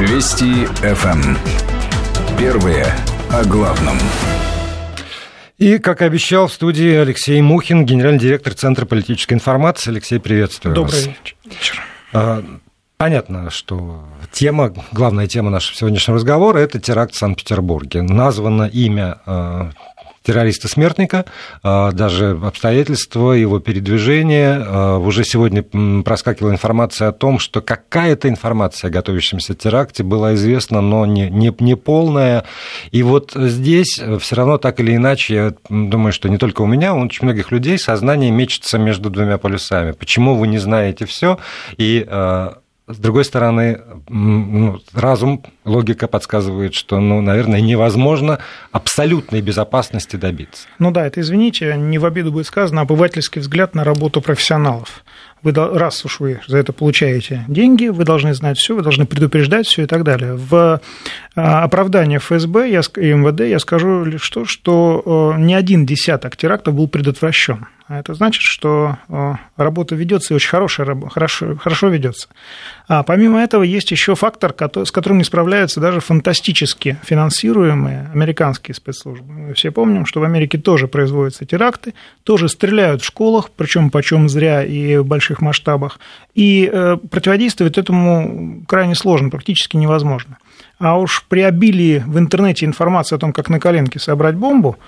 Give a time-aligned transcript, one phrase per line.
[0.00, 1.08] Вести ФМ.
[1.08, 1.38] Эм.
[2.38, 2.86] Первые
[3.28, 3.98] о главном.
[5.58, 9.90] И, как и обещал, в студии Алексей Мухин, генеральный директор Центра политической информации.
[9.90, 11.04] Алексей, приветствую Добрый вас.
[11.04, 11.82] Добрый вечер.
[12.14, 12.42] А,
[12.96, 14.02] понятно, что
[14.32, 18.00] тема, главная тема нашего сегодняшнего разговора– это теракт в Санкт-Петербурге.
[18.00, 19.70] Названо имя а,
[20.22, 21.26] террориста-смертника,
[21.62, 24.62] а, даже обстоятельства его передвижения.
[24.66, 25.62] А, уже сегодня
[26.02, 31.54] проскакивала информация о том, что какая-то информация о готовящемся теракте была известна, но не, не,
[31.58, 32.44] не полная.
[32.90, 36.94] И вот здесь все равно так или иначе, я думаю, что не только у меня,
[36.94, 39.90] у очень многих людей сознание мечется между двумя полюсами.
[39.90, 41.38] Почему вы не знаете все?
[41.76, 42.58] И а,
[42.92, 48.38] с другой стороны, ну, разум, логика подсказывает, что, ну, наверное, невозможно
[48.72, 50.66] абсолютной безопасности добиться.
[50.78, 55.04] Ну да, это, извините, не в обиду будет сказано, обывательский взгляд на работу профессионалов.
[55.42, 59.66] Вы, раз уж вы за это получаете деньги, вы должны знать все, вы должны предупреждать
[59.66, 60.34] все и так далее.
[60.34, 60.80] В
[61.34, 66.88] а, оправдании ФСБ и МВД я скажу лишь то, что не один десяток терактов был
[66.88, 67.66] предотвращен.
[67.90, 68.98] А это значит, что
[69.56, 72.28] работа ведется и очень хорошая, хорошо, хорошо ведется.
[72.86, 79.32] А помимо этого есть еще фактор, с которым не справляются даже фантастически финансируемые американские спецслужбы.
[79.32, 84.28] Мы все помним, что в Америке тоже производятся теракты, тоже стреляют в школах, причем почем
[84.28, 85.98] зря и в больших масштабах.
[86.32, 90.38] И э, противодействовать этому крайне сложно, практически невозможно.
[90.78, 94.78] А уж при обилии в интернете информации о том, как на коленке собрать бомбу,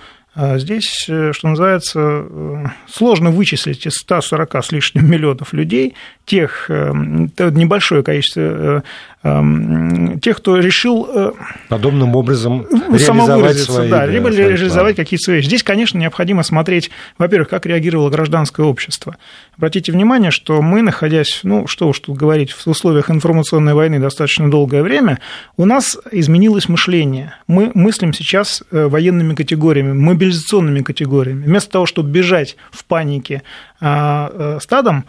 [0.57, 5.93] здесь, э, что называется, э, сложно вычислить из 140 с лишним миллионов людей
[6.25, 8.83] тех э, небольшое количество
[9.25, 11.07] Эм, тех, кто решил...
[11.09, 11.31] Э,
[11.69, 13.89] Подобным образом реализовать свои...
[13.89, 15.41] Да, либо да, реализовать какие-то свои...
[15.41, 19.15] Здесь, конечно, необходимо смотреть, во-первых, как реагировало гражданское общество.
[19.57, 24.51] Обратите внимание, что мы, находясь, ну, что уж тут говорить, в условиях информационной войны достаточно
[24.51, 25.19] долгое время,
[25.55, 27.33] у нас изменилось мышление.
[27.47, 31.45] Мы мыслим сейчас э, военными категориями, мобилизационными категориями.
[31.45, 33.43] Вместо того, чтобы бежать в панике
[33.79, 35.05] а, э, стадом,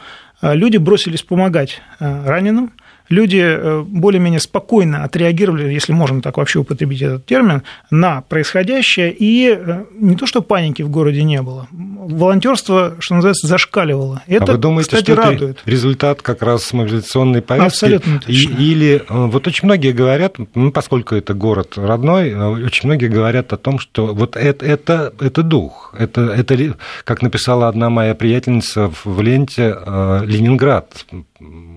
[0.53, 2.73] люди бросились помогать раненым,
[3.09, 9.57] люди э, более-менее спокойно отреагировали, если можно так вообще употребить этот термин, на происходящее, и
[9.57, 14.23] э, не то, что паники в городе не было, волонтерство, что называется, зашкаливало.
[14.27, 15.59] Это, а вы думаете, кстати, что радует.
[15.59, 17.67] это результат как раз мобилизационной повестки?
[17.67, 18.55] Абсолютно точно.
[18.59, 23.57] Или э, вот очень многие говорят, ну, поскольку это город родной, очень многие говорят о
[23.57, 29.21] том, что вот это, это, это дух, это, это, как написала одна моя приятельница в
[29.21, 29.77] ленте,
[30.25, 31.05] Ленинград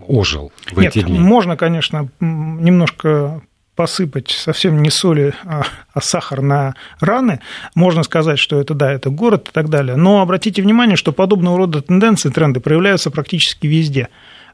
[0.08, 1.20] ожил в Нет, эти дни?
[1.20, 3.42] можно, конечно, немножко
[3.76, 5.64] посыпать совсем не соли, а,
[5.94, 7.40] а сахар на раны,
[7.76, 9.96] можно сказать, что это, да, это город и так далее.
[9.96, 14.10] Но обратите внимание, что подобного рода тенденции, тренды проявляются практически везде.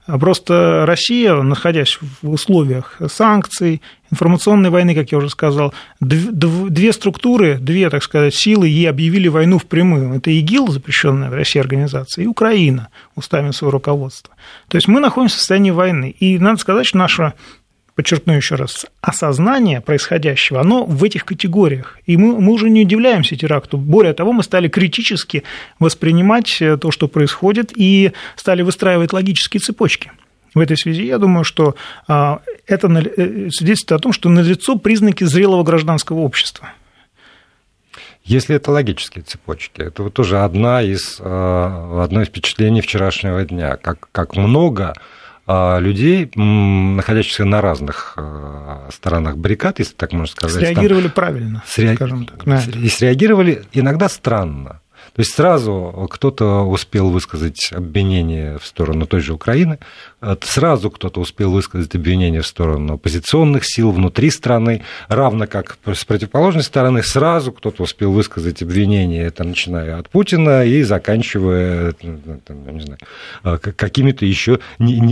[0.05, 3.81] А просто Россия, находясь в условиях санкций,
[4.11, 9.59] информационной войны, как я уже сказал, две структуры, две, так сказать, силы ей объявили войну
[9.59, 10.13] впрямую.
[10.13, 14.35] Это ИГИЛ, запрещенная в России организация, и Украина, устами своего руководства.
[14.67, 16.13] То есть мы находимся в состоянии войны.
[16.19, 17.33] И надо сказать, что наша
[17.95, 21.99] подчеркну еще раз, осознание происходящего, оно в этих категориях.
[22.05, 23.77] И мы, мы уже не удивляемся теракту.
[23.77, 25.43] Более того, мы стали критически
[25.79, 30.11] воспринимать э, то, что происходит, и стали выстраивать логические цепочки.
[30.53, 31.75] В этой связи я думаю, что
[32.07, 36.69] а, это э, свидетельствует о том, что налицо признаки зрелого гражданского общества.
[38.23, 43.77] Если это логические цепочки, это вот тоже одна из, э, одно из впечатлений вчерашнего дня,
[43.77, 45.01] как, как много а,
[45.47, 50.63] людей, находящихся на разных а, сторонах баррикад, если так можно сказать.
[50.63, 51.95] Среагировали там, правильно, сре...
[51.95, 52.47] скажем так.
[52.75, 54.79] И среагировали иногда странно.
[55.15, 59.77] То есть сразу кто-то успел высказать обвинение в сторону той же Украины,
[60.21, 66.03] э, сразу кто-то успел высказать обвинение в сторону оппозиционных сил внутри страны, равно как с
[66.03, 72.81] противоположной стороны сразу кто-то успел высказать обвинение, это начиная от Путина и заканчивая там, не
[72.81, 72.99] знаю,
[73.43, 74.59] э, какими-то еще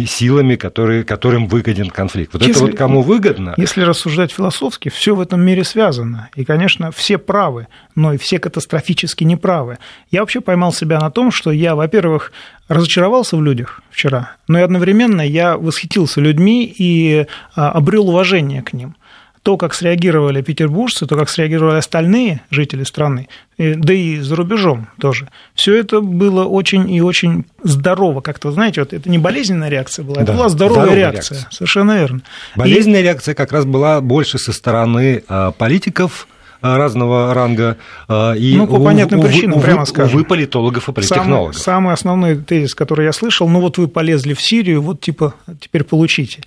[0.07, 2.33] силами, которые, которым выгоден конфликт.
[2.33, 3.53] Вот если, это вот кому выгодно.
[3.57, 6.29] Если рассуждать философски, все в этом мире связано.
[6.35, 9.77] И, конечно, все правы, но и все катастрофически неправы.
[10.09, 12.31] Я вообще поймал себя на том, что я, во-первых,
[12.67, 18.73] разочаровался в людях вчера, но и одновременно я восхитился людьми и а, обрел уважение к
[18.73, 18.95] ним
[19.43, 23.27] то, как среагировали петербуржцы, то, как среагировали остальные жители страны,
[23.57, 28.21] да и за рубежом тоже, все это было очень и очень здорово.
[28.21, 31.37] Как-то, знаете, вот это не болезненная реакция была, да, это была здоровая, здоровая реакция.
[31.37, 31.51] реакция.
[31.51, 32.21] Совершенно верно.
[32.55, 33.03] Болезненная и...
[33.03, 36.27] реакция как раз была больше со стороны а, политиков,
[36.61, 37.77] разного ранга.
[38.07, 40.15] Э, и ну, по понятным у, причинам, у, прямо скажем.
[40.15, 41.57] Увы, политологов и политтехнологов.
[41.57, 45.33] Самый, самый основной тезис, который я слышал, ну вот вы полезли в Сирию, вот типа
[45.59, 46.41] теперь получите.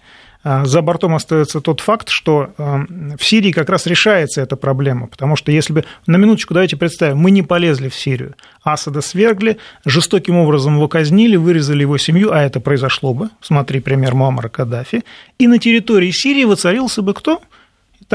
[0.44, 5.36] а, за бортом остается тот факт, что в Сирии как раз решается эта проблема, потому
[5.36, 9.56] что если бы, на минуточку давайте представим, мы не полезли в Сирию, Асада свергли,
[9.86, 15.02] жестоким образом его казнили, вырезали его семью, а это произошло бы, смотри пример Муаммара Каддафи,
[15.38, 17.40] и на территории Сирии воцарился бы кто?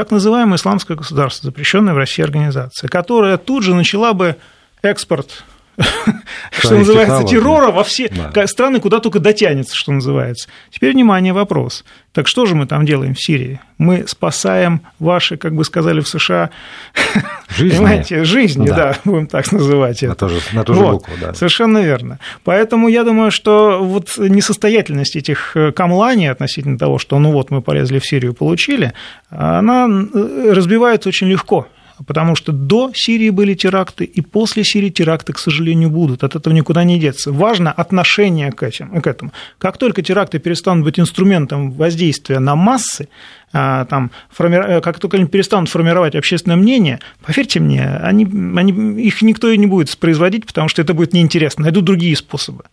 [0.00, 4.36] Так называемое исламское государство, запрещенная в России организация, которая тут же начала бы
[4.80, 5.44] экспорт
[6.50, 8.10] что называется, террора во все
[8.46, 10.48] страны, куда только дотянется, что называется.
[10.70, 11.84] Теперь, внимание, вопрос.
[12.12, 13.60] Так что же мы там делаем в Сирии?
[13.78, 16.50] Мы спасаем ваши, как бы сказали в США,
[17.48, 18.74] жизни, понимаете, жизни, да.
[18.74, 20.08] да, будем так называть это.
[20.08, 21.34] На ту же, на ту же вот, букву, да.
[21.34, 22.18] Совершенно верно.
[22.44, 27.62] Поэтому я думаю, что вот несостоятельность этих э, камланий относительно того, что ну вот мы
[27.62, 28.92] полезли в Сирию, получили,
[29.30, 31.68] она э, разбивается очень легко
[32.06, 36.24] потому что до Сирии были теракты, и после Сирии теракты, к сожалению, будут.
[36.24, 37.32] От этого никуда не деться.
[37.32, 39.32] Важно отношение к этому.
[39.58, 43.08] Как только теракты перестанут быть инструментом воздействия на массы,
[43.52, 44.80] там, форми...
[44.80, 49.66] как только они перестанут формировать общественное мнение, поверьте мне, они, они, их никто и не
[49.66, 52.64] будет производить, потому что это будет неинтересно, найдут другие способы.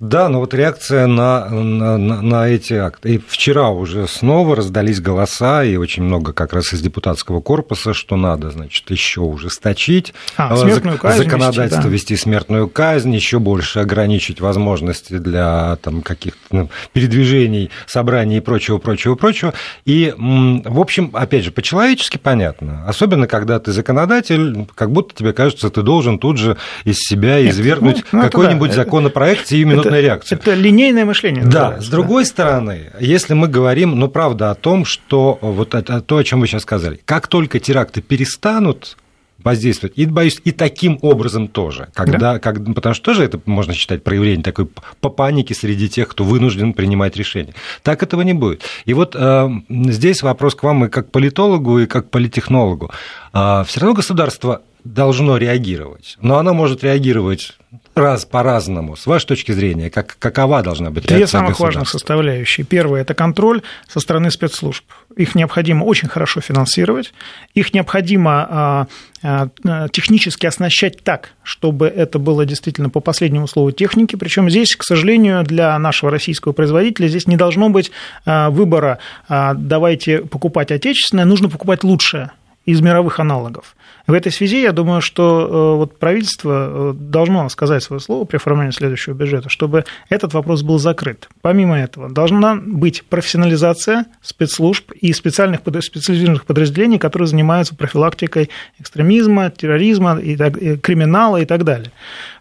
[0.00, 3.14] Да, но вот реакция на, на, на эти акты.
[3.14, 8.16] И вчера уже снова раздались голоса, и очень много как раз из депутатского корпуса, что
[8.16, 11.88] надо, значит, еще ужесточить а, смертную казнь законодательство, вести, да.
[11.88, 18.78] вести смертную казнь, еще больше ограничить возможности для там, каких-то ну, передвижений, собраний и прочего,
[18.78, 19.54] прочего, прочего.
[19.84, 22.82] И в общем, опять же, по-человечески понятно.
[22.86, 27.96] Особенно, когда ты законодатель, как будто тебе кажется, ты должен тут же из себя извергнуть
[27.96, 28.76] Нет, ну, ну, какой-нибудь да.
[28.76, 30.34] законопроект и минутной реакции.
[30.34, 31.44] Это линейное мышление.
[31.44, 32.28] Да, с другой да.
[32.28, 36.46] стороны, если мы говорим, ну, правда, о том, что вот это, то, о чем вы
[36.46, 38.96] сейчас сказали, как только теракты перестанут
[39.44, 39.96] воздействовать.
[39.96, 41.88] И, боюсь, и таким образом тоже.
[41.94, 42.38] Когда, да?
[42.38, 44.68] как, потому что тоже это можно считать проявлением такой
[45.00, 47.54] по панике среди тех, кто вынужден принимать решения.
[47.82, 48.62] Так этого не будет.
[48.86, 52.90] И вот э, здесь вопрос к вам и как политологу, и как политехнологу.
[53.32, 57.56] Э, все равно государство должно реагировать, но оно может реагировать
[57.94, 58.96] раз по-разному.
[58.96, 62.66] С вашей точки зрения, как, какова должна быть реакция Две самых важных составляющие.
[62.66, 64.84] Первое– это контроль со стороны спецслужб.
[65.16, 67.14] Их необходимо очень хорошо финансировать,
[67.54, 68.86] их необходимо а,
[69.22, 74.16] а, технически оснащать так, чтобы это было действительно по последнему слову техники.
[74.16, 77.90] Причем здесь, к сожалению, для нашего российского производителя здесь не должно быть
[78.26, 78.98] а, выбора
[79.28, 82.32] «давайте покупать отечественное», нужно покупать лучшее
[82.66, 83.76] из мировых аналогов.
[84.06, 88.36] В этой связи я думаю, что э, вот правительство э, должно сказать свое слово при
[88.36, 91.28] оформлении следующего бюджета, чтобы этот вопрос был закрыт.
[91.40, 100.18] Помимо этого, должна быть профессионализация спецслужб и специальных специализированных подразделений, которые занимаются профилактикой экстремизма, терроризма,
[100.18, 101.90] и так, и криминала и так далее.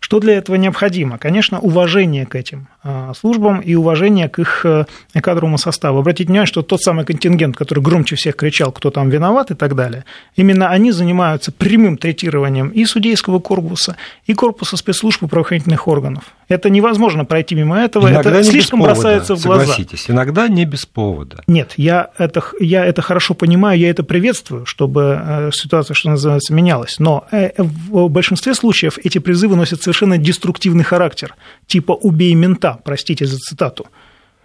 [0.01, 1.17] Что для этого необходимо?
[1.17, 4.65] Конечно, уважение к этим э, службам и уважение к их
[5.13, 5.99] кадровому составу.
[5.99, 9.75] Обратите внимание, что тот самый контингент, который громче всех кричал, кто там виноват и так
[9.75, 10.03] далее,
[10.36, 13.95] именно они занимаются прямым третированием и судейского корпуса,
[14.25, 16.25] и корпуса спецслужб и правоохранительных органов.
[16.48, 19.65] Это невозможно пройти мимо этого, иногда это слишком повода, бросается в глаза.
[19.65, 21.44] Согласитесь, иногда не без повода.
[21.48, 26.54] Нет, я это, я это хорошо понимаю, я это приветствую, чтобы э, ситуация, что называется,
[26.54, 27.00] менялась.
[27.00, 31.36] Но э, в большинстве случаев эти призывы носят совершенно деструктивный характер,
[31.68, 33.88] типа «убей мента», простите за цитату.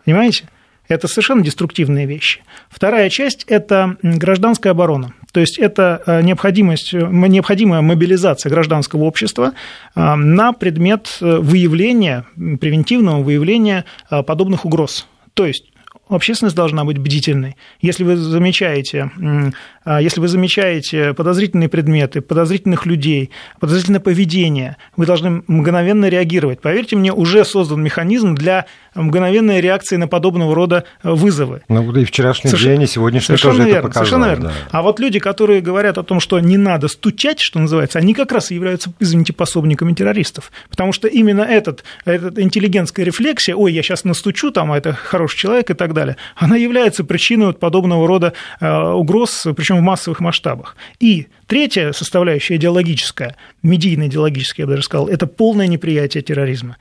[0.05, 0.49] Понимаете?
[0.89, 2.41] Это совершенно деструктивные вещи.
[2.71, 5.13] Вторая часть– это гражданская оборона.
[5.33, 9.53] То есть это э, необходимость, э, необходимая мобилизация гражданского общества
[9.95, 15.07] э, на предмет выявления, превентивного выявления подобных угроз.
[15.35, 15.71] То есть
[16.09, 17.57] общественность должна быть бдительной.
[17.81, 19.11] Если вы замечаете,
[19.97, 23.31] если вы замечаете подозрительные предметы, подозрительных людей,
[23.61, 26.61] подозрительное поведение, вы должны мгновенно реагировать.
[26.61, 31.63] Поверьте мне, уже создан механизм для мгновенной реакции на подобного рода э, вызовы.
[31.69, 32.65] Ну, и вчерашний Соверш...
[32.65, 34.07] день, и сегодняшний совершенно тоже верно, это показал.
[34.07, 34.49] Совершенно верно.
[34.49, 34.79] Да.
[34.79, 38.33] А вот люди, которые говорят о том, что не надо стучать, что называется, они как
[38.33, 40.51] раз и являются, извините, пособниками террористов.
[40.69, 45.39] Потому что именно этот, этот интеллигентская рефлексия, ой, я сейчас настучу, там, а это хороший
[45.39, 50.21] человек и так далее, она является причиной вот подобного рода э, угроз, причем в массовых
[50.21, 50.77] масштабах.
[51.01, 56.77] И третья составляющая идеологическая, медийно-идеологическая, я бы даже сказал, это полное неприятие терроризма.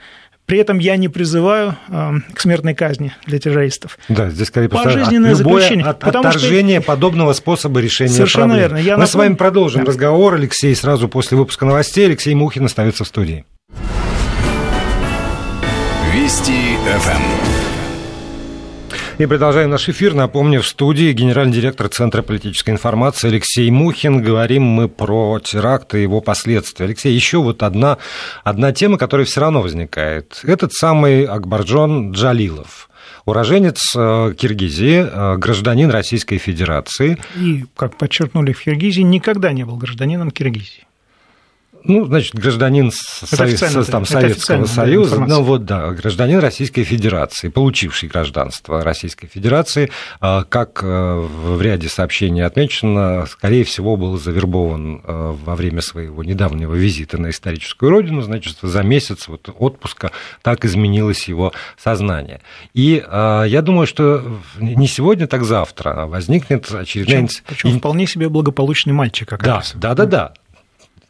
[0.47, 3.99] При этом я не призываю э, к смертной казни для террористов.
[4.07, 5.85] Да, здесь скорее Пожизненное от, любое заключение.
[5.85, 6.87] От, отторжение что...
[6.87, 8.61] подобного способа решения Совершенно проблем.
[8.61, 8.77] верно.
[8.77, 9.11] Я Мы напом...
[9.11, 9.91] с вами продолжим да.
[9.91, 12.05] разговор, Алексей, сразу после выпуска новостей.
[12.05, 13.43] Алексей Мухин остается в студии.
[16.13, 17.66] Вести ФМ.
[19.19, 20.13] И продолжаем наш эфир.
[20.13, 24.21] Напомню, в студии генеральный директор Центра политической информации Алексей Мухин.
[24.21, 26.85] Говорим мы про теракт и его последствия.
[26.85, 27.97] Алексей, еще вот одна,
[28.43, 30.39] одна тема, которая все равно возникает.
[30.43, 32.89] Этот самый Акбарджон Джалилов.
[33.25, 37.17] уроженец Киргизии, гражданин Российской Федерации.
[37.35, 40.85] И, как подчеркнули в Киргизии, никогда не был гражданином Киргизии.
[41.87, 48.83] Ну, значит, гражданин Совет, там, Советского Союза, ну вот да, гражданин Российской Федерации, получивший гражданство
[48.83, 49.89] Российской Федерации,
[50.19, 56.23] а, как э, в ряде сообщений отмечено, скорее всего, был завербован э, во время своего
[56.23, 62.41] недавнего визита на историческую родину, значит, за месяц вот отпуска так изменилось его сознание.
[62.73, 67.27] И а, я думаю, что не сегодня, так завтра возникнет очередная...
[67.27, 69.77] Причем, причем вполне себе благополучный мальчик, оказывается.
[69.77, 70.33] Да, да, да, да.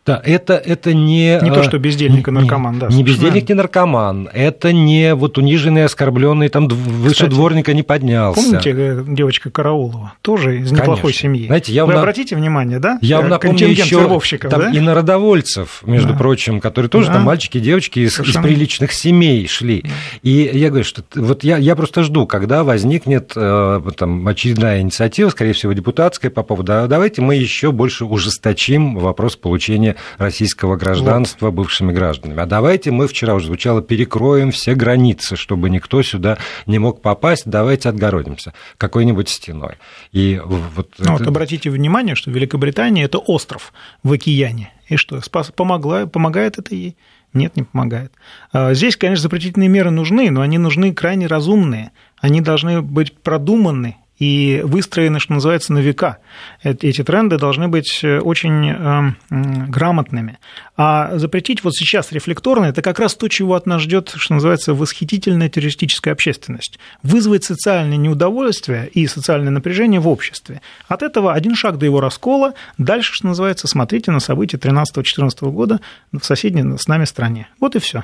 [0.08, 1.38] Да, это, это не...
[1.42, 2.88] Не то, что бездельник и наркоман, не, да.
[2.88, 4.30] Не бездельник, не наркоман.
[4.32, 8.42] Это не вот униженный, оскорбленный, там выше дворника не поднялся.
[8.42, 10.14] Помните э, девочка Караулова?
[10.22, 11.22] Тоже из неплохой Конечно.
[11.22, 11.48] семьи.
[11.48, 12.00] Знаете, я Вы на...
[12.00, 13.00] обратите внимание, да?
[13.02, 14.08] Я вам напомню еще
[14.50, 14.72] там да?
[14.72, 16.20] и народовольцев, между да.
[16.20, 17.16] прочим, которые тоже да.
[17.16, 19.84] там мальчики, девочки из, из приличных семей шли.
[20.24, 25.30] И я говорю, что вот я, я просто жду, когда возникнет э, там очередная инициатива,
[25.32, 31.48] скорее всего, депутатская по поводу, а давайте мы еще больше ужесточим вопрос получения российского гражданства
[31.48, 31.56] вот.
[31.56, 32.42] бывшими гражданами.
[32.42, 37.44] А давайте мы, вчера уже звучало, перекроем все границы, чтобы никто сюда не мог попасть,
[37.46, 39.75] давайте отгородимся какой-нибудь стеной.
[40.12, 41.12] И вот, ну, это...
[41.13, 43.74] вот обратите внимание, что Великобритания– это остров
[44.04, 44.72] в океане.
[44.88, 46.96] И что, спас, помогла, помогает это ей?
[47.34, 48.13] Нет, не помогает.
[48.51, 51.92] А, здесь, конечно, запретительные меры нужны, но они нужны крайне разумные.
[52.20, 56.18] Они должны быть продуманы и выстроены, что называется, на века.
[56.64, 60.40] Эти тренды должны быть э, очень э, грамотными.
[60.76, 64.74] А запретить вот сейчас рефлекторно– это как раз то, чего от нас ждет, что называется,
[64.74, 66.80] восхитительная террористическая общественность.
[67.04, 70.62] Вызвать социальное неудовольствие и социальное напряжение в обществе.
[70.88, 72.54] От этого один шаг до его раскола.
[72.78, 75.80] Дальше, что называется, смотрите на события 13-14 года
[76.12, 77.48] в соседней с нами стране.
[77.60, 78.04] Вот и все.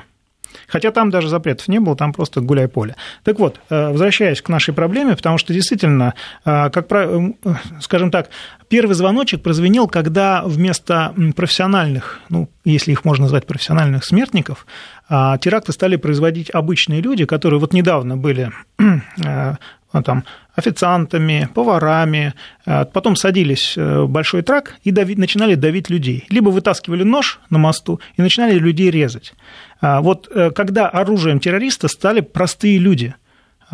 [0.66, 2.96] Хотя там даже запретов не было, там просто гуляй поле.
[3.22, 7.32] Так вот, э, возвращаясь к нашей проблеме, потому что действительно, э, как э,
[7.80, 8.30] скажем так,
[8.74, 14.66] первый звоночек прозвенел, когда вместо профессиональных, ну, если их можно назвать профессиональных смертников,
[15.08, 20.24] теракты стали производить обычные люди, которые вот недавно были ну, там,
[20.56, 26.24] официантами, поварами, потом садились в большой трак и давить, начинали давить людей.
[26.28, 29.34] Либо вытаскивали нож на мосту и начинали людей резать.
[29.80, 33.23] А вот э, когда оружием террориста стали простые люди, а,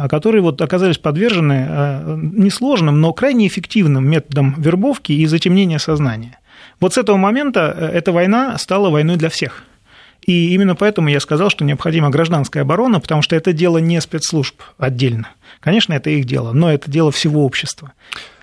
[0.08, 6.38] которые вот оказались подвержены э, несложным, но крайне эффективным методам вербовки и затемнения сознания.
[6.80, 9.64] Вот с этого момента э, эта война стала войной для всех.
[10.26, 14.60] И именно поэтому я сказал, что необходима гражданская оборона, потому что это дело не спецслужб
[14.78, 15.28] отдельно.
[15.60, 17.92] Конечно, это их дело, но это дело всего общества.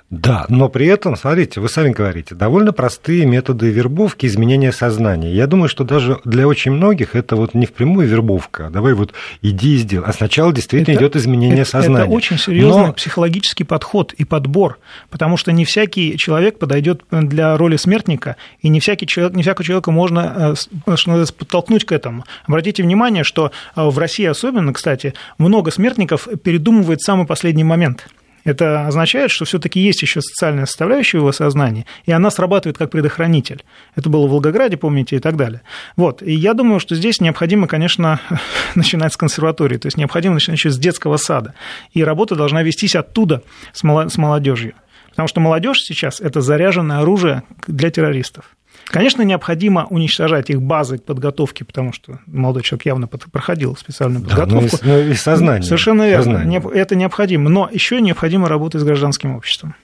[0.10, 5.34] Да, но при этом, смотрите, вы сами говорите, довольно простые методы вербовки, изменения сознания.
[5.34, 9.14] Я думаю, что даже для очень многих это вот не впрямую вербовка, а давай вот
[9.42, 10.08] иди и сделай.
[10.08, 12.06] А сначала действительно это, идет изменение это, сознания.
[12.06, 12.94] Это очень серьезный но...
[12.94, 18.80] психологический подход и подбор, потому что не всякий человек подойдет для роли смертника, и не
[18.80, 22.24] всякий человек, не всякого человека можно э, подтолкнуть к этому.
[22.46, 28.08] Обратите внимание, что э, в России особенно, кстати, много смертников передумывает в самый последний момент.
[28.48, 33.66] Это означает, что все-таки есть еще социальная составляющая его сознании, и она срабатывает как предохранитель.
[33.94, 35.64] Это было в Волгограде, помните, и так далее.
[35.98, 36.22] Вот.
[36.22, 38.22] И я думаю, что здесь необходимо, конечно,
[38.76, 41.56] начинать с консерватории, то есть необходимо начинать еще с детского сада.
[41.92, 44.76] И работа должна вестись оттуда, с молодежью.
[45.10, 48.56] Потому что молодежь сейчас это заряженное оружие для террористов.
[48.90, 54.78] Конечно, необходимо уничтожать их базы подготовки, потому что молодой человек явно проходил специальную подготовку.
[54.78, 55.64] Да, ну и, и сознание.
[55.64, 56.24] Совершенно верно.
[56.24, 56.62] Сознание.
[56.74, 57.50] Это необходимо.
[57.50, 59.76] Но еще необходимо работать с гражданским обществом.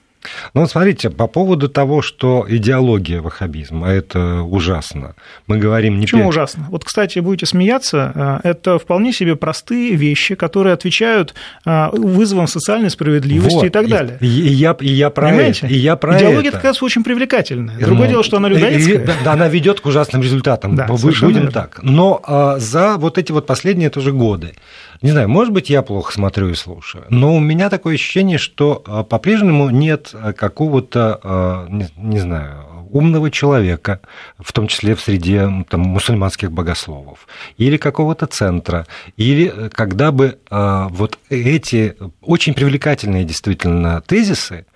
[0.54, 5.14] Ну, смотрите, по поводу того, что идеология ваххабизма, это ужасно.
[5.46, 6.06] Мы говорим не...
[6.06, 6.28] Почему пер...
[6.28, 6.66] ужасно?
[6.70, 12.90] Вот, кстати, будете смеяться, э, это вполне себе простые вещи, которые отвечают э, вызовам социальной
[12.90, 13.64] справедливости вот.
[13.64, 14.18] и так далее.
[14.20, 15.66] И, и, я, и я про Понимаете?
[15.66, 15.74] это.
[15.74, 16.60] И я про Идеология, это.
[16.60, 17.78] кажется, очень привлекательная.
[17.78, 19.06] Другое ну, дело, что она людоедская.
[19.24, 20.76] Да, она ведет к ужасным результатам.
[20.76, 21.50] Да, Будем верно.
[21.50, 21.80] так.
[21.82, 24.54] Но а, за вот эти вот последние тоже годы
[25.02, 28.82] не знаю, может быть, я плохо смотрю и слушаю, но у меня такое ощущение, что
[28.86, 34.00] а, по-прежнему нет а, какого-то, а, не, знаю, умного человека,
[34.38, 37.26] в том числе в среде там, мусульманских богословов,
[37.58, 38.86] или какого-то центра,
[39.16, 44.66] или э, когда бы вот эти очень привлекательные действительно тезисы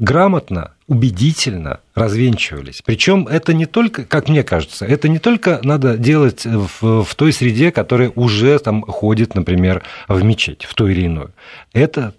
[0.00, 2.82] грамотно, убедительно развенчивались.
[2.84, 7.32] Причем это не только, как мне кажется, это не только надо делать в, в той
[7.32, 11.32] среде, которая уже там ходит, например, в мечеть, в ту или иную.
[11.72, 12.14] Это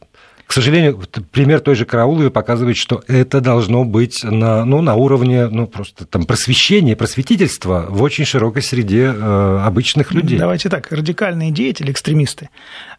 [0.53, 5.47] к сожалению, пример той же Карауловой показывает, что это должно быть на, ну, на уровне
[5.47, 10.37] ну, просто там, просвещения, просветительства в очень широкой среде э, обычных людей.
[10.37, 12.49] Давайте так, радикальные деятели, экстремисты,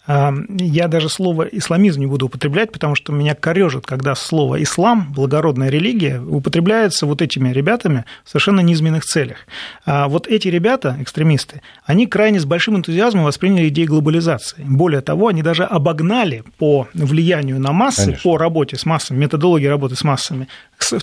[0.07, 5.71] я даже слово исламизм не буду употреблять, потому что меня корежит, когда слово ислам, благородная
[5.71, 9.39] религия, употребляется вот этими ребятами в совершенно низменных целях.
[9.87, 14.63] А вот эти ребята, экстремисты, они крайне с большим энтузиазмом восприняли идею глобализации.
[14.63, 18.23] Более того, они даже обогнали по влиянию на массы, Конечно.
[18.23, 20.49] по работе с массами, методологии работы с массами,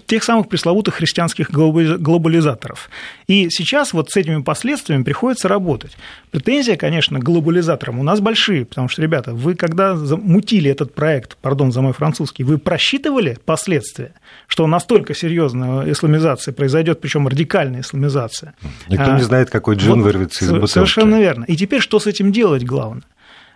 [0.05, 2.89] тех самых пресловутых христианских глобализаторов.
[3.27, 5.97] И сейчас вот с этими последствиями приходится работать.
[6.31, 11.37] Претензия, конечно, к глобализаторам у нас большие, потому что, ребята, вы когда мутили этот проект,
[11.37, 14.13] пардон за мой французский, вы просчитывали последствия,
[14.47, 18.53] что настолько серьезная исламизация произойдет, причем радикальная исламизация.
[18.87, 20.71] Никто а, не знает, какой джин вот, вырвется из бутылки.
[20.71, 21.45] Совершенно верно.
[21.45, 23.03] И теперь что с этим делать главное?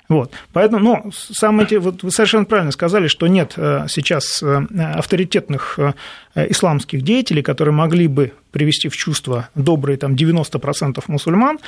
[0.07, 0.31] Вот.
[0.53, 4.61] Поэтому, ну, самые эти, вот вы совершенно правильно сказали, что нет э, сейчас э,
[4.95, 5.93] авторитетных э,
[6.49, 11.59] исламских деятелей, которые могли бы привести в чувство добрые там, 90% мусульман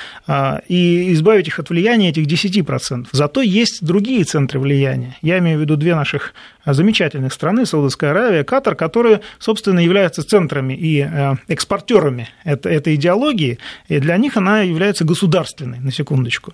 [0.69, 3.07] и избавить их от влияния этих 10%.
[3.11, 5.17] Зато есть другие центры влияния.
[5.21, 6.33] Я имею в виду две наших
[6.65, 11.05] замечательных страны, Саудовская Аравия, Катар, которые, собственно, являются центрами и
[11.49, 16.53] экспортерами этой идеологии, и для них она является государственной, на секундочку.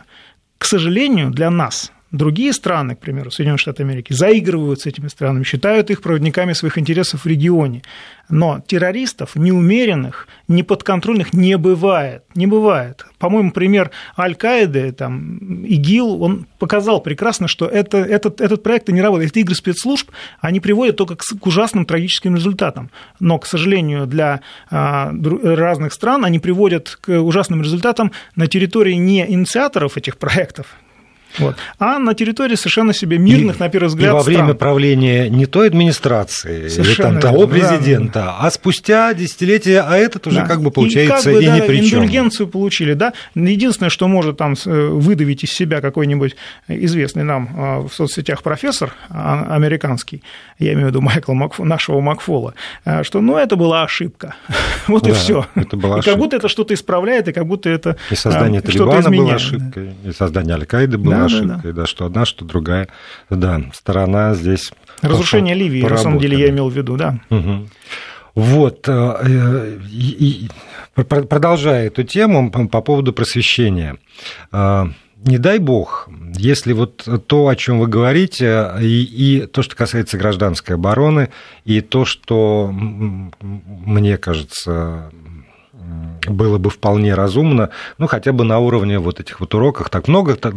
[0.64, 5.44] К сожалению, для нас другие страны, к примеру, Соединенные Штаты Америки, заигрывают с этими странами,
[5.44, 7.82] считают их проводниками своих интересов в регионе.
[8.30, 12.24] Но террористов неумеренных, неподконтрольных не бывает.
[12.36, 13.06] Не бывает.
[13.18, 19.32] По-моему, пример Аль-Каиды, там, ИГИЛ, он показал прекрасно, что это, этот, этот проект не работает.
[19.32, 22.92] Это игры спецслужб, они приводят только к, к ужасным трагическим результатам.
[23.20, 25.12] Но, к сожалению, для а,
[25.44, 30.68] разных стран они приводят к ужасным результатам на территории не инициаторов этих проектов,
[31.40, 31.56] вот.
[31.80, 34.36] А на территории совершенно себе мирных, и, на первый взгляд, и во стран.
[34.36, 38.38] время правления не той администрации, совершенно или там, того президента, да.
[38.40, 40.46] а спустя десятилетия, а этот уже да.
[40.46, 42.00] как бы получается и, как бы, и да, ни при чем.
[42.00, 43.14] индульгенцию получили, да.
[43.36, 46.36] Единственное, что может там э, выдавить из себя какой-нибудь
[46.68, 50.22] известный нам а, в соцсетях профессор а, американский,
[50.60, 51.60] я имею в виду Майкла Макф...
[51.60, 52.54] нашего Макфола,
[52.86, 54.36] а, что, ну, это была ошибка.
[54.88, 55.46] вот да, и все.
[55.56, 56.12] Это была и ошибка.
[56.12, 60.12] как будто это что-то исправляет, и как будто это И создание Талибана было ошибкой, и
[60.12, 61.82] создание Аль-Каиды было да, ошибкой, да, да.
[61.82, 62.88] да, что одна, что другая,
[63.30, 64.72] да, сторона здесь...
[65.02, 67.20] Разрушение Ливии, на самом деле, я имел в виду, да.
[67.30, 67.68] Угу.
[68.36, 70.48] Вот, э, и,
[70.96, 73.98] продолжая эту тему по поводу просвещения.
[74.52, 74.86] Э,
[75.26, 80.18] не дай бог, если вот то, о чем вы говорите, и, и то, что касается
[80.18, 81.30] гражданской обороны,
[81.64, 85.12] и то, что, мне кажется,
[86.28, 90.36] было бы вполне разумно, ну, хотя бы на уровне вот этих вот уроков, так много
[90.36, 90.54] так,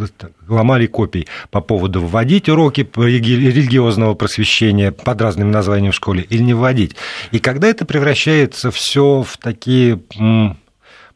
[0.48, 6.54] ломали копий по поводу вводить уроки религиозного просвещения под разным названием в школе или не
[6.54, 6.96] вводить.
[7.30, 10.56] И когда это превращается все в такие м,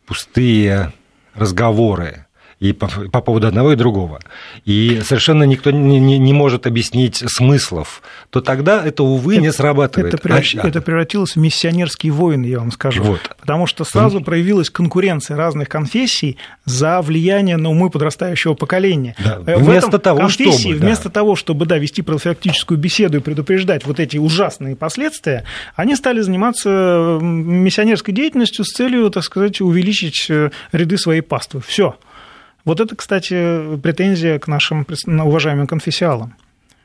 [0.06, 0.92] пустые
[1.34, 2.26] разговоры,
[2.60, 4.20] и по, по поводу одного и другого,
[4.66, 9.52] и совершенно никто не, не, не может объяснить смыслов, то тогда это, увы, это, не
[9.52, 10.14] срабатывает.
[10.14, 10.56] Это, превращ...
[10.56, 13.02] а, это превратилось в миссионерский войн, я вам скажу.
[13.02, 13.20] Вот.
[13.40, 19.16] Потому что сразу проявилась конкуренция разных конфессий за влияние на умы подрастающего поколения.
[19.18, 19.38] Да.
[19.56, 20.50] Вместо того, чтобы...
[20.50, 21.10] Вместо да.
[21.10, 25.44] того, чтобы да, вести профилактическую беседу и предупреждать вот эти ужасные последствия,
[25.76, 31.62] они стали заниматься миссионерской деятельностью с целью, так сказать, увеличить э, ряды своей паствы.
[31.66, 31.96] Все.
[32.64, 36.34] Вот это, кстати, претензия к нашим уважаемым конфессиалам.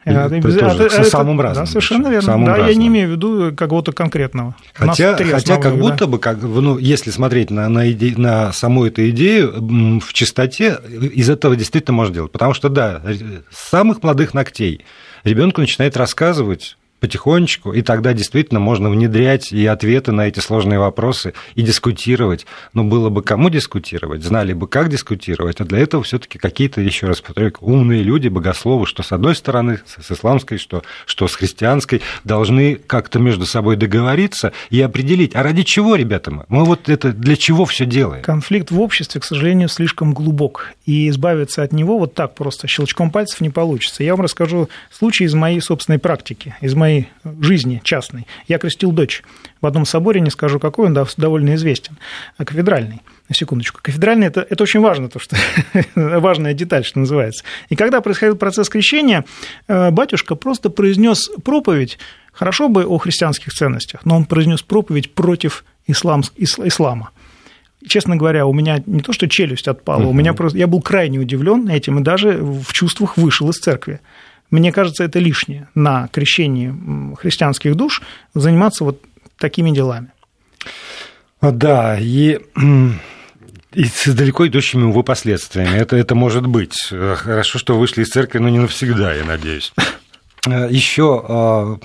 [0.05, 1.65] Это, это, это, это самым разным.
[1.65, 2.21] Да, совершенно верно.
[2.21, 2.69] Самым да, разным.
[2.69, 4.55] я не имею в виду кого-то конкретного.
[4.75, 9.09] Хотя, хотя как будто бы, как, ну, если смотреть на, на, иде, на саму эту
[9.09, 12.31] идею в чистоте, из этого действительно можно делать.
[12.31, 13.01] Потому что, да,
[13.49, 14.85] с самых молодых ногтей
[15.23, 21.33] ребенку начинает рассказывать потихонечку, и тогда действительно можно внедрять и ответы на эти сложные вопросы,
[21.55, 22.45] и дискутировать.
[22.73, 26.81] Но было бы кому дискутировать, знали бы, как дискутировать, а для этого все таки какие-то,
[26.81, 31.35] еще раз повторяю, умные люди, богословы, что с одной стороны, с исламской, что, что с
[31.35, 36.45] христианской, должны как-то между собой договориться и определить, а ради чего, ребята, мы?
[36.47, 38.23] Мы вот это для чего все делаем?
[38.23, 43.11] Конфликт в обществе, к сожалению, слишком глубок, и избавиться от него вот так просто щелчком
[43.11, 44.03] пальцев не получится.
[44.03, 47.09] Я вам расскажу случай из моей собственной практики, из моей моей
[47.41, 48.27] жизни частной.
[48.47, 49.23] Я крестил дочь
[49.61, 51.97] в одном соборе, не скажу какой, он довольно известен,
[52.37, 53.01] а кафедральный.
[53.27, 53.79] На секундочку.
[53.81, 55.35] Кафедральный это, это очень важно, то, что
[55.95, 57.43] важная деталь, что называется.
[57.69, 59.25] И когда происходил процесс крещения,
[59.67, 61.97] э, батюшка просто произнес проповедь,
[62.31, 67.11] хорошо бы о христианских ценностях, но он произнес проповедь против ислам, ислама
[67.87, 70.09] честно говоря, у меня не то, что челюсть отпала, uh-huh.
[70.09, 73.99] у меня просто я был крайне удивлен этим и даже в чувствах вышел из церкви
[74.55, 76.73] Мне кажется, это лишнее на крещении
[77.17, 78.01] христианских душ
[78.33, 79.01] заниматься вот
[79.37, 80.13] такими делами.
[81.41, 82.39] Да, и
[83.73, 85.75] и с далеко идущими, увы, последствиями.
[85.75, 86.77] Это, это может быть.
[86.89, 89.73] Хорошо, что вышли из церкви, но не навсегда, я надеюсь.
[90.47, 91.75] Э, Еще, э,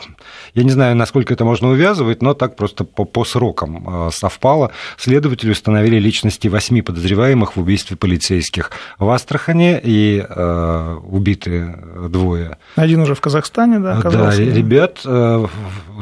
[0.54, 4.72] я не знаю, насколько это можно увязывать, но так просто по, по срокам э, совпало.
[4.96, 10.24] Следователи установили личности восьми подозреваемых в убийстве полицейских в Астрахане, и
[11.04, 11.76] убиты
[12.08, 12.58] двое.
[12.76, 14.38] Один уже в Казахстане, да, оказался?
[14.38, 15.00] Да, ребят,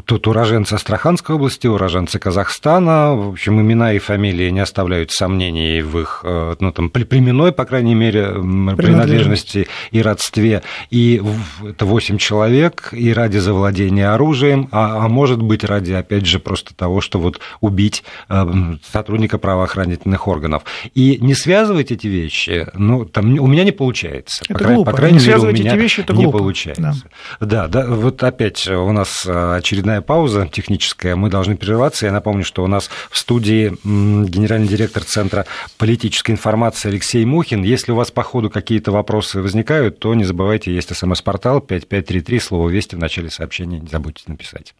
[0.05, 5.99] тут уроженцы Астраханской области, уроженцы Казахстана, в общем, имена и фамилии не оставляют сомнений в
[5.99, 8.27] их, ну, там, племенной, по крайней мере,
[8.75, 10.63] принадлежности и родстве.
[10.89, 11.21] И
[11.67, 16.39] это восемь человек человек и ради завладения оружием, а, а может быть ради, опять же,
[16.39, 18.45] просто того, что вот убить э,
[18.91, 20.63] сотрудника правоохранительных органов.
[20.95, 24.43] И не связывать эти вещи, ну, там у меня не получается.
[24.49, 24.91] Это по, глупо.
[24.91, 27.03] по крайней не мере, у меня эти вещи, это не получается.
[27.39, 27.67] Да.
[27.67, 32.07] да, да, вот опять у нас очередная пауза техническая, мы должны прерваться.
[32.07, 35.45] Я напомню, что у нас в студии генеральный директор Центра
[35.77, 37.63] политической информации Алексей Мухин.
[37.63, 42.69] Если у вас по ходу какие-то вопросы возникают, то не забывайте, есть смс-портал 5533 слово
[42.69, 44.75] «Вести» в начале сообщения не забудьте написать.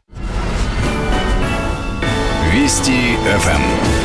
[2.53, 3.98] Вести ФМ.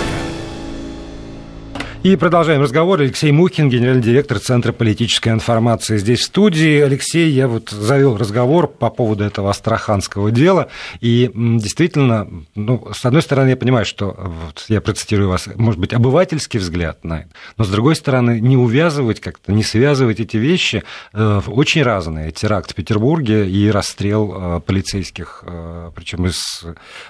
[2.04, 3.00] И продолжаем разговор.
[3.00, 6.80] Алексей Мухин, генеральный директор Центра политической информации здесь в студии.
[6.80, 10.68] Алексей, я вот завел разговор по поводу этого астраханского дела.
[11.00, 15.94] И действительно, ну, с одной стороны, я понимаю, что, вот, я процитирую вас, может быть,
[15.94, 20.84] обывательский взгляд на это, но с другой стороны, не увязывать как-то, не связывать эти вещи
[21.14, 22.32] э, очень разные.
[22.32, 26.66] Теракт в Петербурге и расстрел э, полицейских, э, причем из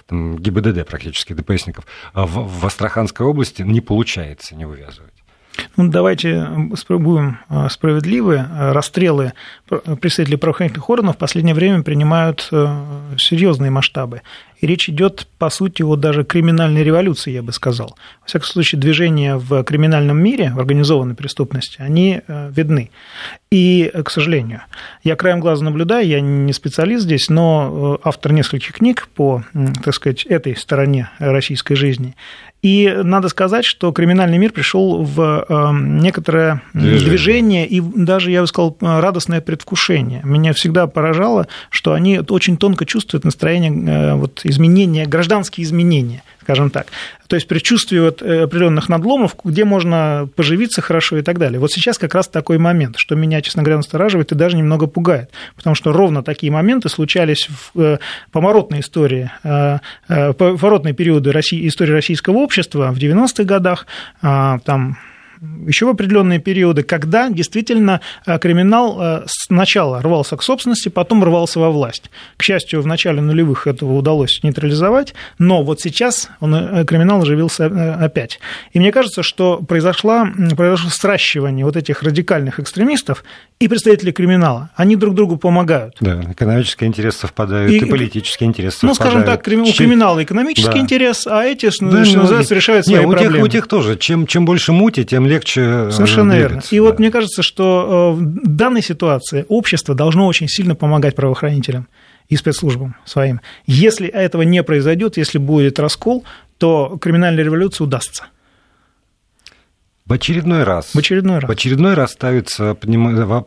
[0.06, 5.14] там, ГИБДД практически, ДПСников, в, в Астраханской области не получается не увязывать навязывать.
[5.76, 6.46] Ну, давайте
[6.88, 8.44] будем а, справедливы.
[8.72, 9.32] Расстрелы
[10.00, 12.66] представителей правоохранительных органов в последнее время принимают э,
[13.18, 14.22] серьезные масштабы.
[14.60, 17.96] И речь идет, по сути, вот даже криминальной революции, я бы сказал.
[18.22, 22.90] Во всяком случае, движения в криминальном мире, в организованной преступности, они э, видны.
[23.50, 24.62] И, к сожалению,
[25.02, 29.44] я краем глаза наблюдаю, я не специалист здесь, но э, автор нескольких книг по,
[29.84, 32.14] так сказать, этой стороне российской жизни.
[32.64, 38.40] И надо сказать, что криминальный мир пришел в эм, некоторое движение, движение и даже, я
[38.40, 40.22] бы сказал, радостное предвкушение.
[40.24, 46.70] Меня всегда поражало, что они очень тонко чувствуют настроение, э, вот, изменения, гражданские изменения скажем
[46.70, 46.88] так.
[47.26, 51.58] То есть предчувствие вот э, определенных надломов, где можно поживиться хорошо и так далее.
[51.58, 55.30] Вот сейчас как раз такой момент, что меня, честно говоря, настораживает и даже немного пугает,
[55.56, 57.98] потому что ровно такие моменты случались в э,
[58.30, 63.86] поморотной истории, э, поворотные периоды России, истории российского общества в 90-х годах,
[64.20, 64.98] а, там
[65.66, 71.60] еще в определенные периоды, когда действительно э, криминал э, сначала рвался к собственности, потом рвался
[71.60, 72.10] во власть.
[72.36, 77.66] К счастью, в начале нулевых этого удалось нейтрализовать, но вот сейчас он, э, криминал оживился
[78.00, 78.40] опять.
[78.72, 83.24] И мне кажется, что произошло, произошло сращивание вот этих радикальных экстремистов
[83.60, 84.70] и представители криминала.
[84.74, 85.96] Они друг другу помогают.
[86.00, 89.26] Да, экономические интересы совпадают, и, и политические интересы ну, совпадают.
[89.26, 90.78] Ну, скажем так, у криминала экономический да.
[90.78, 93.36] интерес, а эти, что да, называется, решают свои не, у проблемы.
[93.36, 93.96] Тех, у тех тоже.
[93.96, 96.62] Чем, чем больше мути, тем легче э, Совершенно верно.
[96.70, 96.82] И да.
[96.82, 101.88] вот мне кажется, что э, в данной ситуации общество должно очень сильно помогать правоохранителям
[102.28, 103.40] и спецслужбам своим.
[103.66, 106.24] Если этого не произойдет, если будет раскол,
[106.58, 108.26] то криминальная революция удастся.
[110.06, 110.94] В очередной раз.
[110.94, 111.48] В очередной раз.
[111.48, 112.76] В очередной раз ставится,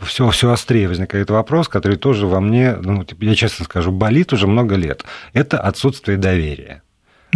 [0.05, 4.47] все, все острее возникает вопрос, который тоже во мне, ну, я честно скажу, болит уже
[4.47, 5.05] много лет.
[5.33, 6.81] Это отсутствие доверия.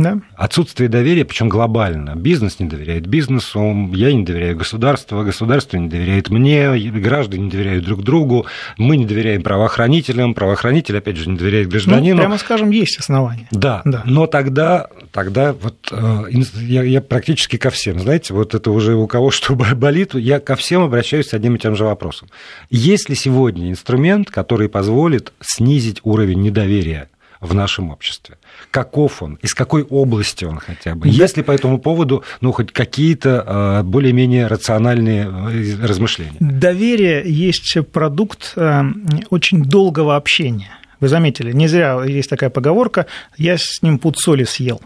[0.02, 0.20] Да.
[0.36, 2.16] Отсутствие доверия, причем глобально.
[2.16, 7.86] Бизнес не доверяет бизнесу, я не доверяю государству, государство не доверяет мне, граждане не доверяют
[7.86, 8.46] друг другу,
[8.78, 12.16] мы не доверяем правоохранителям, правоохранитель, опять же, не доверяет ну, гражданину.
[12.16, 13.48] Ну, прямо скажем, есть основания.
[13.52, 14.02] Да, да.
[14.06, 16.24] но тогда, тогда вот э,
[16.56, 20.56] я, я практически ко всем, знаете, вот это уже у кого что болит, я ко
[20.56, 22.30] всем обращаюсь с одним и тем же вопросом.
[22.70, 27.10] Есть ли сегодня инструмент, который позволит снизить уровень недоверия
[27.42, 28.38] в нашем обществе.
[28.70, 31.08] Каков он, из какой области он хотя бы?
[31.10, 36.38] Есть ли по этому поводу ну, хоть какие-то а, более-менее рациональные э, размышления?
[36.40, 38.84] Доверие есть продукт э,
[39.32, 40.78] очень долгого общения.
[41.02, 44.80] Вы заметили, не зря есть такая поговорка «я с ним пуд соли съел».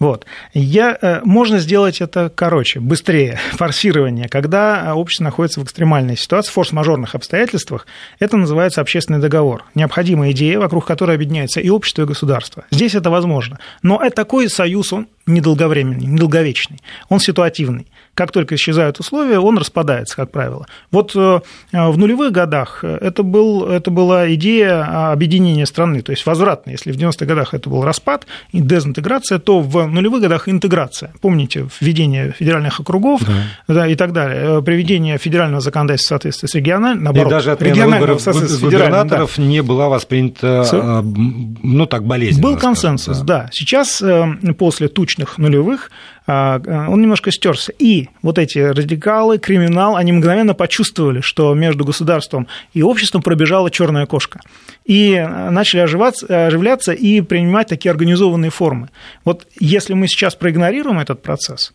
[0.00, 0.24] Вот.
[0.54, 4.28] Я, э, можно сделать это короче, быстрее, форсирование.
[4.28, 7.86] Когда общество находится в экстремальной ситуации, в форс-мажорных обстоятельствах,
[8.18, 9.64] это называется общественный договор.
[9.74, 12.64] Необходимая идея, вокруг которой объединяется и общество, и государство.
[12.70, 13.58] Здесь это возможно.
[13.82, 16.80] Но такой союз, он недолговременный, недолговечный,
[17.10, 17.86] он ситуативный.
[18.20, 20.66] Как только исчезают условия, он распадается, как правило.
[20.90, 26.74] Вот в нулевых годах это, был, это была идея объединения страны, то есть возвратная.
[26.74, 31.14] Если в 90-х годах это был распад и дезинтеграция, то в нулевых годах интеграция.
[31.22, 33.22] Помните, введение федеральных округов
[33.66, 33.80] да.
[33.80, 37.86] Да, и так далее, приведение федерального законодательства в соответствии с региональным, наоборот, и даже отмена
[37.86, 38.22] выборов
[38.60, 39.42] губернаторов да.
[39.42, 41.02] не была воспринята, Все.
[41.02, 42.48] ну так, болезненно.
[42.48, 43.44] Был консенсус, да.
[43.44, 43.48] да.
[43.50, 44.26] Сейчас, э,
[44.58, 47.72] после тучных нулевых, э, он немножко стерся.
[47.78, 54.06] И вот эти радикалы, криминал, они мгновенно почувствовали, что между государством и обществом пробежала черная
[54.06, 54.40] кошка.
[54.84, 58.90] И э, начали оживаться, оживляться и принимать такие организованные формы.
[59.24, 61.72] Вот если мы сейчас проигнорируем этот процесс,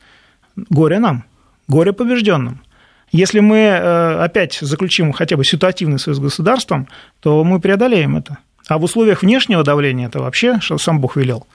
[0.55, 1.25] горе нам,
[1.67, 2.61] горе побежденным.
[3.11, 6.87] Если мы э, опять заключим хотя бы ситуативный союз с государством,
[7.19, 8.39] то мы преодолеем это.
[8.67, 11.47] А в условиях внешнего давления это вообще, что сам Бог велел.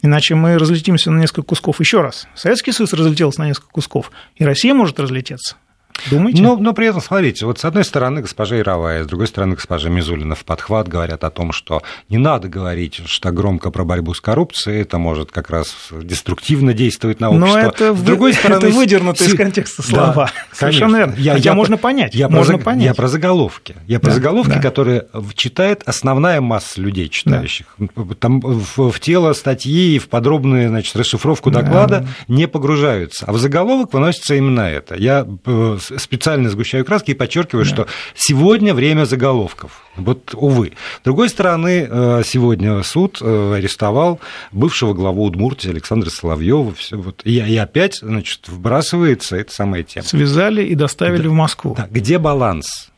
[0.00, 2.28] Иначе мы разлетимся на несколько кусков еще раз.
[2.34, 5.56] Советский Союз разлетелся на несколько кусков, и Россия может разлететься.
[6.10, 6.42] Думаете?
[6.42, 9.88] Но, но при этом, смотрите, вот с одной стороны госпожа Яровая, с другой стороны госпожа
[9.88, 14.20] Мизулина в подхват говорят о том, что не надо говорить что громко про борьбу с
[14.20, 17.60] коррупцией, это может как раз деструктивно действовать на общество.
[17.60, 20.14] Но это, с другой вы, стороны, это выдернуто из контекста слова.
[20.14, 21.14] Да, Совершенно верно.
[21.18, 22.14] Я, Хотя я, можно понять.
[22.14, 22.84] Я, можно про, понять.
[22.84, 23.76] я про заголовки.
[23.86, 24.60] Я про да, заголовки, да.
[24.60, 27.66] которые читает основная масса людей, читающих.
[27.78, 28.14] Да.
[28.18, 32.06] Там в, в тело статьи и в подробную значит, расшифровку доклада да.
[32.28, 33.24] не погружаются.
[33.26, 34.96] А в заголовок выносится именно это.
[34.96, 37.70] Я э, специально сгущаю краски и подчеркиваю, да.
[37.70, 39.82] что сегодня время заголовков.
[39.96, 40.72] Вот, увы.
[41.00, 44.20] С другой стороны, э, сегодня суд э, арестовал
[44.52, 46.74] бывшего главу Удмуртии Александра Соловьева.
[46.92, 50.06] Вот, и, и опять значит, вбрасывается эта самая тема.
[50.06, 51.74] Связали и доставили да, в Москву.
[51.76, 52.90] Да, где баланс?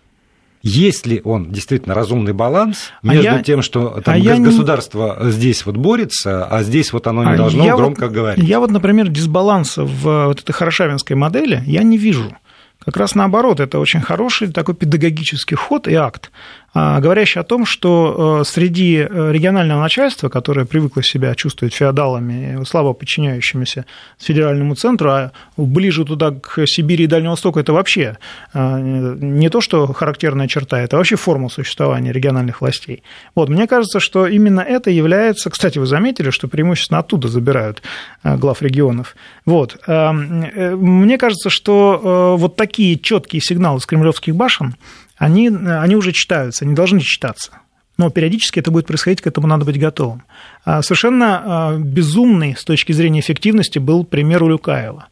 [0.63, 5.31] Есть ли он действительно разумный баланс а между я, тем, что там, а государство не...
[5.31, 8.45] здесь вот борется, а здесь вот оно не а должно громко вот, говорить?
[8.45, 12.37] Я вот, например, дисбаланса в вот этой хорошавинской модели я не вижу.
[12.85, 16.31] Как раз наоборот, это очень хороший такой педагогический ход и акт.
[16.73, 22.63] А, говорящий о том, что э, среди э, регионального начальства, которое привыкло себя чувствовать феодалами,
[22.65, 23.87] слабо подчиняющимися
[24.19, 28.19] федеральному центру, а ближе туда к Сибири и Дальнему Востоку, это вообще
[28.55, 33.03] э, не то, что характерная черта, это вообще форма существования региональных властей.
[33.35, 35.51] Вот, мне кажется, что именно это является...
[35.51, 37.83] Кстати, вы заметили, что преимущественно оттуда забирают
[38.23, 39.17] глав регионов.
[39.45, 39.79] Вот.
[39.87, 44.75] Мне кажется, что вот такие четкие сигналы с кремлевских башен,
[45.21, 47.59] они, они уже читаются, они должны читаться.
[47.99, 50.23] Но периодически это будет происходить, к этому надо быть готовым.
[50.65, 55.09] А совершенно а, безумный с точки зрения эффективности был пример Улюкаева.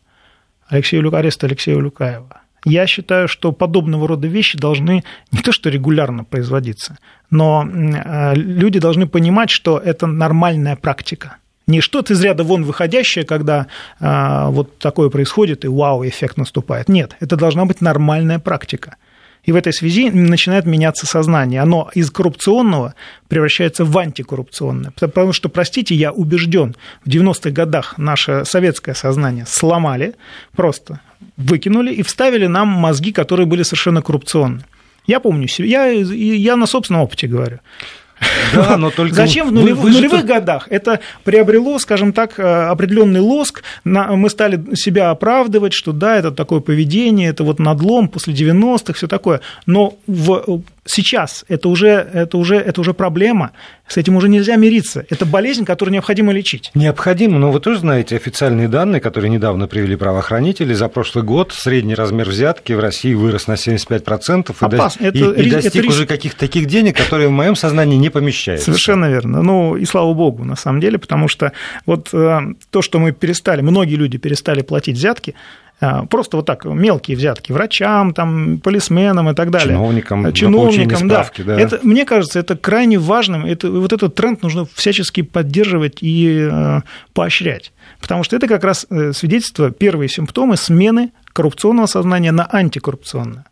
[0.67, 2.41] Алексея, арест Алексея Улюкаева.
[2.65, 6.97] Я считаю, что подобного рода вещи должны не то что регулярно производиться,
[7.29, 11.37] но а, люди должны понимать, что это нормальная практика.
[11.67, 13.67] Не что-то из ряда вон выходящее, когда
[14.01, 16.89] вот такое происходит и вау, эффект наступает.
[16.89, 18.97] Нет, это должна быть нормальная практика.
[19.49, 21.63] И в этой связи начинает меняться сознание.
[21.63, 22.95] Оно из коррупционного
[23.29, 24.91] превращается в антикоррупционное.
[24.91, 30.17] Потому что, простите, я убежден, в 90-х годах наше советское сознание сломали,
[30.55, 31.01] просто
[31.39, 34.65] выкинули и вставили нам мозги, которые были совершенно коррупционны.
[35.07, 37.61] Я помню себе, я, я на собственном опыте говорю.
[38.55, 39.15] Да, но только...
[39.15, 39.77] Зачем в, нулев...
[39.77, 40.27] вы, вы в нулевых же...
[40.27, 40.67] годах?
[40.71, 46.61] Это приобрело, скажем так, э, определенный лоск, мы стали себя оправдывать, что да, это такое
[46.61, 49.41] поведение, это вот надлом после 90-х, все такое.
[49.67, 53.53] Но в сейчас это уже, это, уже, это уже проблема,
[53.87, 55.05] с этим уже нельзя мириться.
[55.09, 56.71] Это болезнь, которую необходимо лечить.
[56.75, 60.75] Необходимо, но вы тоже знаете официальные данные, которые недавно привели правоохранители.
[60.75, 65.05] За прошлый год средний размер взятки в России вырос на 75% Опасно.
[65.05, 68.11] и, это, и, и достиг это уже каких-то таких денег, которые в моем сознании не
[68.11, 68.67] помещаются.
[68.67, 69.43] Совершенно верно.
[69.43, 71.53] Ну и слава богу, на самом деле, потому что
[71.87, 75.35] вот э, то, что мы перестали, многие люди перестали платить взятки,
[76.11, 79.77] просто вот так мелкие взятки врачам, там, полисменам и так далее.
[79.77, 81.15] Чиновникам, чиновникам да.
[81.23, 81.59] Справки, да.
[81.59, 83.45] Это, мне кажется, это крайне важным.
[83.47, 86.81] Это, вот этот тренд нужно всячески поддерживать и э,
[87.15, 87.73] поощрять.
[88.01, 93.45] Потому что это как раз э, свидетельство, первые симптомы смены коррупционного сознания на антикоррупционное.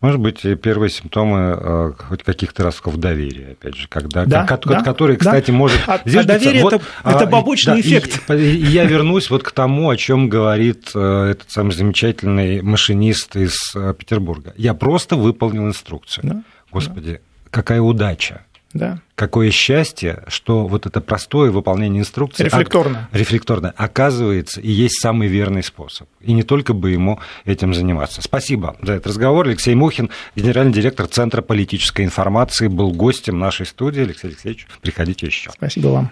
[0.00, 4.82] Может быть, первые симптомы э, хоть каких-то ростков доверия, опять же, когда, да, как, да,
[4.82, 5.56] который, кстати, да.
[5.56, 5.80] может...
[5.86, 8.22] А, а доверие вот, это, а, это побочный да, эффект.
[8.30, 13.36] И, и я вернусь вот к тому, о чем говорит э, этот самый замечательный машинист
[13.36, 14.52] из э, Петербурга.
[14.56, 16.24] Я просто выполнил инструкцию.
[16.26, 17.50] Да, Господи, да.
[17.50, 18.42] какая удача
[18.74, 18.98] да.
[19.14, 22.42] Какое счастье, что вот это простое выполнение инструкции...
[22.42, 23.08] Рефлекторно.
[23.10, 23.72] Ок, рефлекторно.
[23.76, 26.08] Оказывается, и есть самый верный способ.
[26.20, 28.20] И не только бы ему этим заниматься.
[28.20, 29.46] Спасибо за этот разговор.
[29.46, 34.02] Алексей Мухин, генеральный директор Центра политической информации, был гостем нашей студии.
[34.02, 35.52] Алексей Алексеевич, приходите еще.
[35.52, 36.10] Спасибо вам.